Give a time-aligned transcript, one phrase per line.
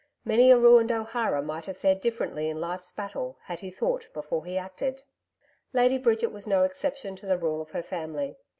[0.25, 4.43] Many a ruined O'Hara might have fared differently in life's battle had he thought before
[4.45, 5.03] he acted.
[5.73, 8.35] Lady Bridget was no exception to the rule of her family.